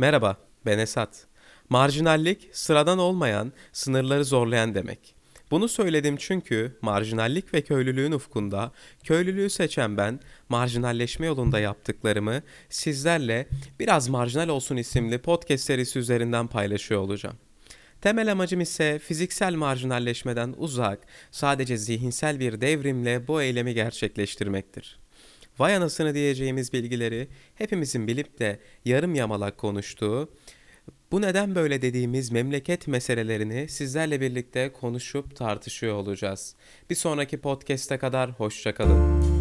[0.00, 0.36] Merhaba,
[0.66, 1.26] ben Esat.
[1.68, 5.14] Marjinallik, sıradan olmayan, sınırları zorlayan demek.
[5.50, 8.72] Bunu söyledim çünkü marjinallik ve köylülüğün ufkunda
[9.04, 13.48] köylülüğü seçen ben marjinalleşme yolunda yaptıklarımı sizlerle
[13.80, 17.36] biraz marjinal olsun isimli podcast serisi üzerinden paylaşıyor olacağım.
[18.00, 20.98] Temel amacım ise fiziksel marjinalleşmeden uzak,
[21.30, 24.98] sadece zihinsel bir devrimle bu eylemi gerçekleştirmektir.
[25.58, 30.28] Vay anasını diyeceğimiz bilgileri hepimizin bilip de yarım yamalak konuştuğu,
[31.12, 36.54] bu neden böyle dediğimiz memleket meselelerini sizlerle birlikte konuşup tartışıyor olacağız.
[36.90, 39.37] Bir sonraki podcast'e kadar hoşçakalın.